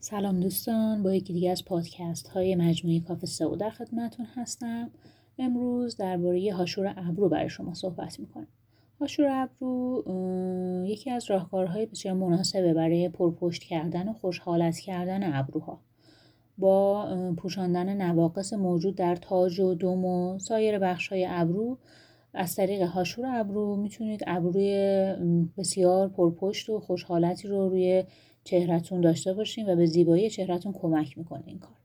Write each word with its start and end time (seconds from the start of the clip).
سلام 0.00 0.40
دوستان 0.40 1.02
با 1.02 1.14
یکی 1.14 1.32
دیگه 1.32 1.50
از 1.50 1.64
پادکست 1.64 2.28
های 2.28 2.54
مجموعه 2.54 3.00
کافه 3.00 3.26
سئو 3.26 3.56
در 3.56 3.70
خدمتتون 3.70 4.26
هستم. 4.34 4.90
امروز 5.38 5.96
درباره 5.96 6.54
هاشور 6.54 6.94
ابرو 6.96 7.28
برای 7.28 7.48
شما 7.48 7.74
صحبت 7.74 8.20
می‌کنم. 8.20 8.46
هاشور 9.00 9.26
ابرو 9.30 10.04
یکی 10.86 11.10
از 11.10 11.30
راهکارهای 11.30 11.86
بسیار 11.86 12.14
مناسبه 12.14 12.74
برای 12.74 13.08
پرپشت 13.08 13.62
کردن 13.62 14.08
و 14.08 14.12
خوشحالت 14.12 14.78
کردن 14.78 15.38
ابروها. 15.38 15.80
با 16.58 17.08
پوشاندن 17.36 18.02
نواقص 18.02 18.52
موجود 18.52 18.94
در 18.94 19.16
تاج 19.16 19.60
و 19.60 19.74
دم 19.74 20.04
و 20.04 20.38
سایر 20.38 20.78
بخش 20.78 21.08
های 21.08 21.26
ابرو 21.30 21.78
از 22.34 22.56
طریق 22.56 22.82
هاشور 22.82 23.26
ابرو 23.26 23.76
می‌تونید 23.76 24.24
ابروی 24.26 24.72
بسیار 25.58 26.08
پرپشت 26.08 26.70
و 26.70 26.80
خوشحالتی 26.80 27.48
رو 27.48 27.68
روی 27.68 28.04
چهرهتون 28.44 29.00
داشته 29.00 29.34
باشین 29.34 29.68
و 29.68 29.76
به 29.76 29.86
زیبایی 29.86 30.30
چهرهتون 30.30 30.72
کمک 30.72 31.18
می‌کنه 31.18 31.42
این 31.46 31.58
کار. 31.58 31.78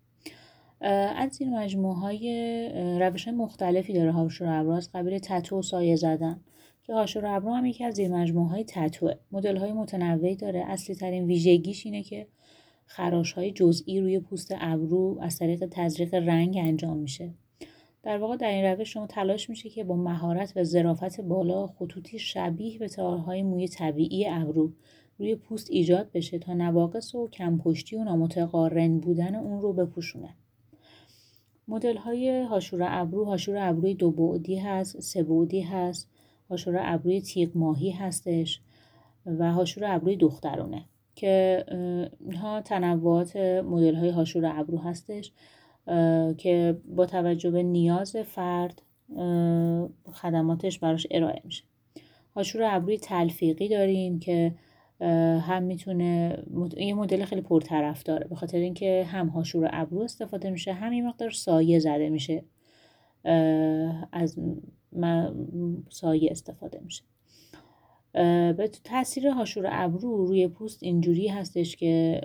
از 1.16 1.42
این 1.42 1.56
مجموعه 1.56 1.96
های 1.96 2.70
روش 3.00 3.28
مختلفی 3.28 3.94
داره 3.94 4.12
هاشور 4.12 4.48
ابرو. 4.48 4.72
از 4.72 4.90
قبیل 4.94 5.20
تتو 5.20 5.60
و 5.60 5.62
سایه 5.62 5.96
زدن. 5.96 6.42
که 6.84 6.94
هاشور 6.94 7.26
ابرو 7.26 7.54
هم 7.54 7.66
یکی 7.66 7.84
از 7.84 8.00
این 8.00 8.16
مجموعه 8.16 8.50
های 8.50 8.64
تتوه. 8.64 9.14
مدل 9.32 9.58
های 9.58 9.74
متنوعی 9.74 10.36
داره. 10.36 10.64
اصلی 10.68 10.96
ترین 10.96 11.26
ویژگیش 11.26 11.86
اینه 11.86 12.04
که 12.04 12.28
خراش 12.86 13.34
های 13.34 13.52
جزئی 13.52 14.02
روی 14.02 14.20
پوست 14.20 14.54
ابرو 14.60 15.18
از 15.22 15.38
طریق 15.38 15.68
تزریق 15.72 16.14
رنگ 16.14 16.58
انجام 16.58 16.98
میشه. 16.98 17.34
در 18.04 18.18
واقع 18.18 18.38
در 18.38 18.50
این 18.50 18.66
روش 18.66 18.94
شما 18.94 19.08
تلاش 19.08 19.50
میشه 19.50 19.70
که 19.70 19.84
با 19.84 19.96
مهارت 19.96 20.54
و 20.56 20.64
ظرافت 20.64 21.22
بالا 21.22 21.68
خطوطی 21.68 22.20
شبیه 22.20 22.80
به 22.80 22.88
تارهای 22.88 23.44
موی 23.44 23.68
طبیعی 23.68 24.28
ابرو 24.28 24.72
روی 25.20 25.36
پوست 25.36 25.68
ایجاد 25.72 26.12
بشه 26.12 26.40
تا 26.40 26.54
نواقص 26.54 27.16
و 27.16 27.28
کمپشتی 27.28 27.96
و 27.96 28.04
نامتقارن 28.04 29.00
بودن 29.00 29.36
اون 29.36 29.62
رو 29.62 29.74
بپوشونه. 29.74 30.30
مدل 31.68 31.98
های 31.98 32.42
هاشور 32.42 32.80
ابرو 32.84 33.26
هاشور 33.26 33.58
ابروی 33.58 33.94
دو 33.94 34.12
بعدی 34.12 34.56
هست 34.56 35.00
سه 35.00 35.24
بعدی 35.24 35.62
هست 35.62 36.10
هاشور 36.50 36.80
ابروی 36.82 37.22
تیغ 37.22 37.58
ماهی 37.58 37.92
هستش 37.92 38.62
و 39.26 39.52
هاشور 39.52 39.84
ابروی 39.86 40.16
دخترونه 40.16 40.86
که 41.16 41.66
اینها 42.20 42.62
تنوعات 42.62 43.36
مدل 43.66 43.96
های 43.96 44.10
هاشور 44.10 44.46
ابرو 44.46 44.78
هستش. 44.78 45.32
که 46.38 46.78
با 46.86 47.06
توجه 47.06 47.52
به 47.52 47.64
نیاز 47.64 48.16
فرد 48.16 48.82
خدماتش 50.14 50.80
براش 50.80 51.08
ارائه 51.12 51.42
میشه. 51.46 51.64
هاشور 52.36 52.64
ابروی 52.64 52.98
تلفیقی 52.98 53.70
داریم 53.70 54.20
که 54.20 54.56
هم 55.42 55.64
می‌تونه 55.64 56.44
یه 56.78 56.94
مدل 56.94 57.26
خیلی 57.26 57.42
پرطرف 57.42 58.04
داره. 58.04 58.28
به 58.28 58.36
خاطر 58.36 58.58
اینکه 58.58 59.04
هم 59.04 59.28
هاشور 59.28 59.70
ابرو 59.72 60.02
استفاده 60.02 60.50
میشه 60.50 60.74
هم 60.74 60.94
یه 60.94 61.08
مقدار 61.08 61.30
سایه 61.30 61.80
زده 61.80 62.10
میشه. 62.10 62.44
از 64.12 64.40
سایه 65.90 66.32
استفاده 66.32 66.80
میشه. 66.86 67.04
به 68.14 68.70
تاثیر 68.84 69.28
هاشور 69.28 69.68
ابرو 69.70 70.26
روی 70.26 70.48
پوست 70.48 70.84
اینجوری 70.84 71.28
هستش 71.28 71.76
که 71.76 72.22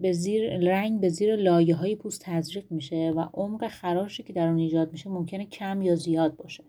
به 0.00 0.12
زیر 0.12 0.58
رنگ 0.58 1.00
به 1.00 1.08
زیر 1.08 1.36
لایه 1.36 1.74
های 1.74 1.96
پوست 1.96 2.20
تزریق 2.24 2.64
میشه 2.70 3.12
و 3.16 3.26
عمق 3.34 3.68
خراشی 3.68 4.22
که 4.22 4.32
در 4.32 4.48
اون 4.48 4.58
ایجاد 4.58 4.92
میشه 4.92 5.10
ممکنه 5.10 5.46
کم 5.46 5.82
یا 5.82 5.94
زیاد 5.94 6.36
باشه. 6.36 6.64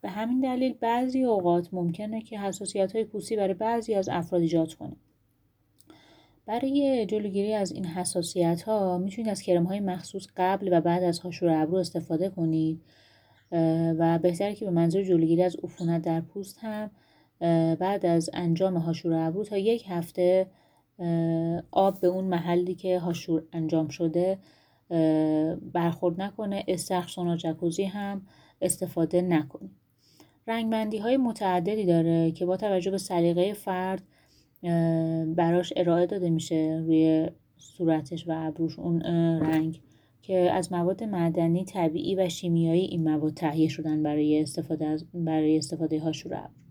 به 0.00 0.08
همین 0.10 0.40
دلیل 0.40 0.74
بعضی 0.80 1.24
اوقات 1.24 1.68
ممکنه 1.72 2.20
که 2.22 2.38
حساسیت 2.38 2.92
های 2.92 3.04
پوستی 3.04 3.36
برای 3.36 3.54
بعضی 3.54 3.94
از 3.94 4.08
افراد 4.08 4.40
ایجاد 4.42 4.74
کنه. 4.74 4.96
برای 6.46 7.06
جلوگیری 7.06 7.54
از 7.54 7.72
این 7.72 7.84
حساسیت 7.84 8.62
ها 8.62 8.98
می‌تونید 8.98 9.30
از 9.30 9.42
کرم 9.42 9.64
های 9.64 9.80
مخصوص 9.80 10.26
قبل 10.36 10.68
و 10.72 10.80
بعد 10.80 11.02
از 11.02 11.18
هاشور 11.18 11.48
ابرو 11.48 11.76
استفاده 11.76 12.28
کنید 12.28 12.80
و 13.98 14.18
بهتره 14.22 14.54
که 14.54 14.64
به 14.64 14.70
منظور 14.70 15.02
جلوگیری 15.02 15.42
از 15.42 15.56
عفونت 15.62 16.02
در 16.02 16.20
پوست 16.20 16.58
هم 16.58 16.90
بعد 17.80 18.06
از 18.06 18.30
انجام 18.32 18.76
هاشور 18.76 19.12
ابرو 19.12 19.44
تا 19.44 19.58
یک 19.58 19.84
هفته 19.88 20.46
آب 21.70 22.00
به 22.00 22.06
اون 22.06 22.24
محلی 22.24 22.74
که 22.74 22.98
هاشور 22.98 23.42
انجام 23.52 23.88
شده 23.88 24.38
برخورد 25.72 26.22
نکنه 26.22 26.64
استخر 26.68 27.20
و 27.20 27.36
جکوزی 27.36 27.84
هم 27.84 28.22
استفاده 28.62 29.22
نکنید 29.22 29.70
رنگبندی 30.46 30.98
های 30.98 31.16
متعددی 31.16 31.86
داره 31.86 32.32
که 32.32 32.46
با 32.46 32.56
توجه 32.56 32.90
به 32.90 32.98
سلیقه 32.98 33.52
فرد 33.52 34.02
براش 35.36 35.72
ارائه 35.76 36.06
داده 36.06 36.30
میشه 36.30 36.82
روی 36.86 37.30
صورتش 37.56 38.28
و 38.28 38.32
ابروش 38.36 38.78
اون 38.78 39.02
رنگ 39.40 39.80
که 40.22 40.50
از 40.52 40.72
مواد 40.72 41.04
معدنی 41.04 41.64
طبیعی 41.64 42.14
و 42.14 42.28
شیمیایی 42.28 42.84
این 42.84 43.10
مواد 43.10 43.34
تهیه 43.34 43.68
شدن 43.68 44.02
برای 44.02 44.42
استفاده 44.42 44.86
از 44.86 45.04
برای 45.14 45.58
استفاده 45.58 46.00
هاشور 46.00 46.34
ابرو. 46.34 46.63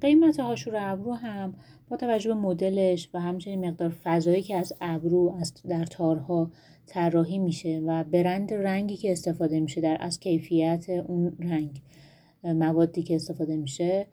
قیمت 0.00 0.40
هاشور 0.40 0.74
ابرو 0.76 1.14
هم 1.14 1.54
با 1.88 1.96
توجه 1.96 2.34
به 2.34 2.40
مدلش 2.40 3.08
و 3.14 3.20
همچنین 3.20 3.68
مقدار 3.68 3.88
فضایی 3.88 4.42
که 4.42 4.56
از 4.56 4.72
ابرو 4.80 5.34
از 5.40 5.54
در 5.68 5.84
تارها 5.84 6.50
طراحی 6.86 7.38
میشه 7.38 7.82
و 7.86 8.04
برند 8.04 8.54
رنگی 8.54 8.96
که 8.96 9.12
استفاده 9.12 9.60
میشه 9.60 9.80
در 9.80 9.96
از 10.00 10.20
کیفیت 10.20 10.86
اون 10.88 11.36
رنگ 11.40 11.82
موادی 12.44 13.02
که 13.02 13.14
استفاده 13.14 13.56
میشه 13.56 14.06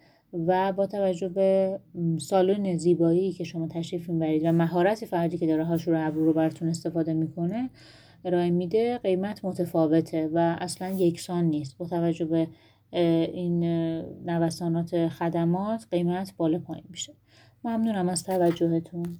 و 0.47 0.73
با 0.73 0.87
توجه 0.87 1.29
به 1.29 1.79
سالن 2.17 2.77
زیبایی 2.77 3.31
که 3.31 3.43
شما 3.43 3.67
تشریف 3.67 4.09
می‌برید 4.09 4.45
و 4.45 4.51
مهارت 4.51 5.05
فردی 5.05 5.37
که 5.37 5.47
داره 5.47 5.63
هاشور 5.63 5.95
ابرو 5.95 6.25
رو 6.25 6.33
براتون 6.33 6.69
استفاده 6.69 7.13
می‌کنه 7.13 7.69
ارائه 8.25 8.49
میده 8.49 8.97
قیمت 8.97 9.45
متفاوته 9.45 10.29
و 10.33 10.57
اصلا 10.59 10.89
یکسان 10.89 11.45
نیست. 11.45 11.77
با 11.77 11.85
توجه 11.85 12.25
به 12.25 12.47
این 12.93 13.63
نوسانات 14.25 15.07
خدمات 15.07 15.87
قیمت 15.91 16.33
بالا 16.37 16.59
پایین 16.59 16.85
میشه. 16.89 17.13
ممنونم 17.63 18.09
از 18.09 18.23
توجهتون. 18.23 19.19